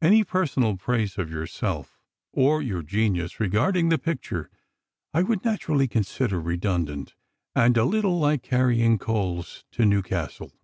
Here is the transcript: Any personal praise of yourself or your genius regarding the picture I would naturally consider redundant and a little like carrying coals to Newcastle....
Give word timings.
Any 0.00 0.24
personal 0.24 0.78
praise 0.78 1.18
of 1.18 1.28
yourself 1.30 1.98
or 2.32 2.62
your 2.62 2.80
genius 2.82 3.38
regarding 3.38 3.90
the 3.90 3.98
picture 3.98 4.48
I 5.12 5.22
would 5.22 5.44
naturally 5.44 5.86
consider 5.86 6.40
redundant 6.40 7.14
and 7.54 7.76
a 7.76 7.84
little 7.84 8.18
like 8.18 8.42
carrying 8.42 8.96
coals 8.98 9.66
to 9.72 9.84
Newcastle.... 9.84 10.54